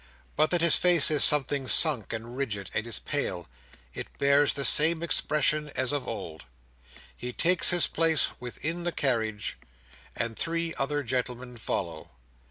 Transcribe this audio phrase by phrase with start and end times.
[0.35, 3.47] But that his face is something sunk and rigid, and is pale,
[3.93, 6.45] it bears the same expression as of old.
[7.15, 9.59] He takes his place within the carriage,
[10.15, 12.09] and three other gentlemen follow.